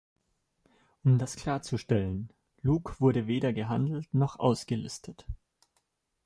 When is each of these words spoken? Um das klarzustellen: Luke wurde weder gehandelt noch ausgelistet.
Um 1.03 1.19
das 1.19 1.35
klarzustellen: 1.35 2.33
Luke 2.63 2.95
wurde 2.97 3.27
weder 3.27 3.53
gehandelt 3.53 4.11
noch 4.15 4.39
ausgelistet. 4.39 5.27